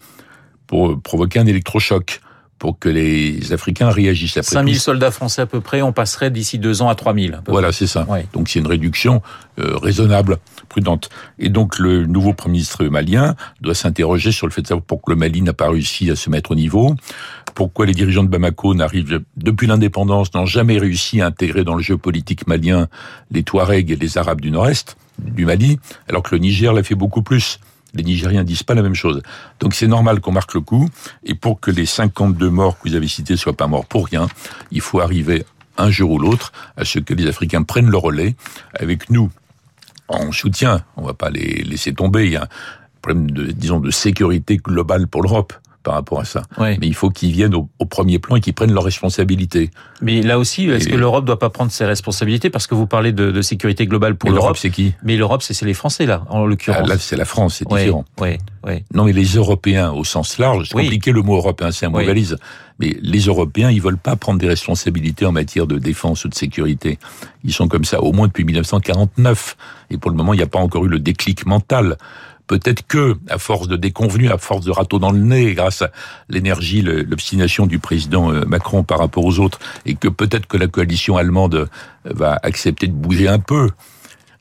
pour 0.66 1.00
provoquer 1.00 1.38
un 1.38 1.46
électrochoc 1.46 2.20
pour 2.58 2.78
que 2.78 2.88
les 2.88 3.52
Africains 3.52 3.90
réagissent. 3.90 4.38
Après 4.38 4.54
5000 4.54 4.80
soldats 4.80 5.10
français 5.10 5.42
à 5.42 5.46
peu 5.46 5.60
près, 5.60 5.82
on 5.82 5.92
passerait 5.92 6.30
d'ici 6.30 6.58
deux 6.58 6.80
ans 6.80 6.88
à 6.88 6.94
3000. 6.94 7.42
Voilà, 7.46 7.70
c'est 7.70 7.86
ça. 7.86 8.06
Donc 8.32 8.48
c'est 8.48 8.58
une 8.58 8.66
réduction 8.66 9.22
euh, 9.58 9.76
raisonnable, 9.76 10.38
prudente. 10.68 11.10
Et 11.38 11.48
donc 11.50 11.78
le 11.78 12.06
nouveau 12.06 12.32
Premier 12.32 12.52
ministre 12.52 12.84
malien 12.86 13.34
doit 13.60 13.74
s'interroger 13.74 14.32
sur 14.32 14.46
le 14.46 14.52
fait 14.52 14.62
de 14.62 14.68
savoir 14.68 14.84
pourquoi 14.84 15.14
le 15.14 15.20
Mali 15.20 15.42
n'a 15.42 15.52
pas 15.52 15.68
réussi 15.68 16.10
à 16.10 16.16
se 16.16 16.30
mettre 16.30 16.52
au 16.52 16.54
niveau, 16.54 16.94
pourquoi 17.56 17.86
les 17.86 17.94
dirigeants 17.94 18.22
de 18.22 18.28
Bamako 18.28 18.74
n'arrivent, 18.74 19.22
depuis 19.38 19.66
l'indépendance, 19.66 20.32
n'ont 20.34 20.44
jamais 20.44 20.78
réussi 20.78 21.22
à 21.22 21.26
intégrer 21.26 21.64
dans 21.64 21.74
le 21.74 21.82
jeu 21.82 21.96
politique 21.96 22.46
malien 22.46 22.86
les 23.30 23.42
Touaregs 23.44 23.90
et 23.90 23.96
les 23.96 24.18
Arabes 24.18 24.42
du 24.42 24.50
Nord-Est 24.50 24.98
du 25.18 25.46
Mali, 25.46 25.80
alors 26.06 26.22
que 26.22 26.34
le 26.34 26.38
Niger 26.38 26.74
l'a 26.74 26.82
fait 26.82 26.94
beaucoup 26.94 27.22
plus. 27.22 27.58
Les 27.94 28.02
Nigériens 28.02 28.44
disent 28.44 28.62
pas 28.62 28.74
la 28.74 28.82
même 28.82 28.94
chose. 28.94 29.22
Donc 29.58 29.72
c'est 29.72 29.86
normal 29.86 30.20
qu'on 30.20 30.32
marque 30.32 30.52
le 30.52 30.60
coup. 30.60 30.86
Et 31.24 31.32
pour 31.32 31.58
que 31.58 31.70
les 31.70 31.86
52 31.86 32.50
morts 32.50 32.78
que 32.78 32.90
vous 32.90 32.94
avez 32.94 33.08
cités 33.08 33.38
soient 33.38 33.56
pas 33.56 33.68
morts 33.68 33.86
pour 33.86 34.06
rien, 34.06 34.28
il 34.70 34.82
faut 34.82 35.00
arriver 35.00 35.46
un 35.78 35.90
jour 35.90 36.10
ou 36.10 36.18
l'autre 36.18 36.52
à 36.76 36.84
ce 36.84 36.98
que 36.98 37.14
les 37.14 37.26
Africains 37.26 37.62
prennent 37.62 37.90
le 37.90 37.96
relais 37.96 38.36
avec 38.78 39.08
nous 39.08 39.30
en 40.08 40.30
soutien. 40.30 40.84
On 40.98 41.06
va 41.06 41.14
pas 41.14 41.30
les 41.30 41.64
laisser 41.64 41.94
tomber. 41.94 42.26
Il 42.26 42.32
y 42.32 42.36
a 42.36 42.42
un 42.42 42.48
problème 43.00 43.30
de, 43.30 43.50
disons, 43.50 43.80
de 43.80 43.90
sécurité 43.90 44.58
globale 44.58 45.06
pour 45.06 45.22
l'Europe 45.22 45.54
par 45.86 45.94
rapport 45.94 46.18
à 46.18 46.24
ça. 46.24 46.42
Mais 46.58 46.78
il 46.82 46.96
faut 46.96 47.10
qu'ils 47.10 47.30
viennent 47.30 47.54
au, 47.54 47.68
au, 47.78 47.86
premier 47.86 48.18
plan 48.18 48.34
et 48.34 48.40
qu'ils 48.40 48.54
prennent 48.54 48.72
leurs 48.72 48.82
responsabilités. 48.82 49.70
Mais 50.02 50.20
là 50.20 50.36
aussi, 50.36 50.68
est-ce 50.68 50.88
que 50.88 50.96
l'Europe 50.96 51.24
doit 51.24 51.38
pas 51.38 51.48
prendre 51.48 51.70
ses 51.70 51.84
responsabilités? 51.84 52.50
Parce 52.50 52.66
que 52.66 52.74
vous 52.74 52.88
parlez 52.88 53.12
de, 53.12 53.30
de 53.30 53.40
sécurité 53.40 53.86
globale 53.86 54.16
pour 54.16 54.30
l'Europe. 54.30 54.56
c'est 54.56 54.70
qui? 54.70 54.94
Mais 55.04 55.16
l'Europe, 55.16 55.44
c'est 55.44 55.64
les 55.64 55.74
Français, 55.74 56.04
là, 56.04 56.24
en 56.28 56.44
l'occurrence. 56.44 56.82
Ah, 56.82 56.88
là, 56.88 56.98
c'est 56.98 57.14
la 57.14 57.24
France, 57.24 57.58
c'est 57.58 57.72
oui, 57.72 57.82
différent. 57.82 58.04
Oui, 58.20 58.30
oui. 58.66 58.82
Non, 58.94 59.04
mais 59.04 59.12
les 59.12 59.36
Européens, 59.36 59.92
au 59.92 60.02
sens 60.02 60.38
large, 60.38 60.70
c'est 60.70 60.76
Oui. 60.76 60.82
compliqué 60.82 61.12
le 61.12 61.22
mot 61.22 61.36
européen, 61.36 61.70
c'est 61.70 61.86
un 61.86 61.90
mot 61.90 61.98
Oui. 61.98 62.06
valise. 62.06 62.36
Mais 62.80 62.96
les 63.00 63.20
Européens, 63.20 63.70
ils 63.70 63.80
veulent 63.80 63.96
pas 63.96 64.16
prendre 64.16 64.40
des 64.40 64.48
responsabilités 64.48 65.24
en 65.24 65.32
matière 65.32 65.68
de 65.68 65.78
défense 65.78 66.24
ou 66.24 66.28
de 66.28 66.34
sécurité. 66.34 66.98
Ils 67.44 67.52
sont 67.52 67.68
comme 67.68 67.84
ça, 67.84 68.02
au 68.02 68.12
moins 68.12 68.26
depuis 68.26 68.44
1949. 68.44 69.56
Et 69.90 69.98
pour 69.98 70.10
le 70.10 70.16
moment, 70.16 70.34
il 70.34 70.38
n'y 70.38 70.42
a 70.42 70.48
pas 70.48 70.58
encore 70.58 70.84
eu 70.84 70.88
le 70.88 70.98
déclic 70.98 71.46
mental. 71.46 71.96
Peut-être 72.46 72.86
que, 72.86 73.16
à 73.28 73.38
force 73.38 73.66
de 73.68 73.76
déconvenus, 73.76 74.30
à 74.30 74.38
force 74.38 74.64
de 74.64 74.70
râteaux 74.70 74.98
dans 74.98 75.10
le 75.10 75.18
nez, 75.18 75.54
grâce 75.54 75.82
à 75.82 75.90
l'énergie, 76.28 76.82
l'obstination 76.82 77.66
du 77.66 77.78
président 77.78 78.32
euh, 78.32 78.44
Macron 78.44 78.84
par 78.84 78.98
rapport 78.98 79.24
aux 79.24 79.38
autres, 79.38 79.58
et 79.84 79.94
que 79.94 80.08
peut-être 80.08 80.46
que 80.46 80.56
la 80.56 80.68
coalition 80.68 81.16
allemande 81.16 81.54
euh, 81.54 81.66
va 82.04 82.38
accepter 82.42 82.86
de 82.86 82.92
bouger 82.92 83.28
un 83.28 83.40
peu. 83.40 83.70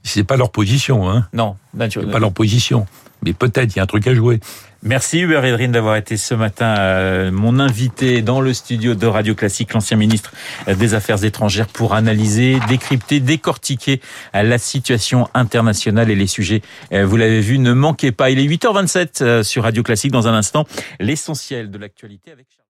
C'est 0.07 0.23
pas 0.23 0.37
leur 0.37 0.51
position, 0.51 1.09
hein. 1.09 1.27
Non, 1.33 1.57
naturellement. 1.73 2.13
pas 2.13 2.19
leur 2.19 2.31
position. 2.31 2.85
Mais 3.23 3.33
peut-être, 3.33 3.73
il 3.73 3.77
y 3.77 3.79
a 3.79 3.83
un 3.83 3.87
truc 3.87 4.05
à 4.07 4.13
jouer. 4.13 4.39
Merci 4.83 5.21
Hubert 5.21 5.41
Védrine 5.41 5.71
d'avoir 5.71 5.95
été 5.95 6.15
ce 6.15 6.35
matin 6.35 6.75
euh, 6.77 7.31
mon 7.31 7.57
invité 7.59 8.21
dans 8.21 8.39
le 8.39 8.53
studio 8.53 8.93
de 8.93 9.07
Radio 9.07 9.33
Classique, 9.33 9.73
l'ancien 9.73 9.97
ministre 9.97 10.31
des 10.67 10.93
Affaires 10.93 11.23
étrangères, 11.23 11.65
pour 11.65 11.95
analyser, 11.95 12.59
décrypter, 12.69 13.19
décortiquer 13.19 13.99
euh, 14.35 14.43
la 14.43 14.59
situation 14.59 15.27
internationale 15.33 16.11
et 16.11 16.15
les 16.15 16.27
sujets. 16.27 16.61
euh, 16.93 17.03
Vous 17.03 17.17
l'avez 17.17 17.41
vu, 17.41 17.57
ne 17.57 17.73
manquez 17.73 18.11
pas. 18.11 18.29
Il 18.29 18.37
est 18.39 18.45
8h27 18.45 19.23
euh, 19.23 19.41
sur 19.43 19.63
Radio 19.63 19.81
Classique. 19.81 20.11
Dans 20.11 20.27
un 20.27 20.35
instant, 20.35 20.67
l'essentiel 20.99 21.71
de 21.71 21.79
l'actualité 21.79 22.31
avec 22.31 22.45
Charles. 22.51 22.61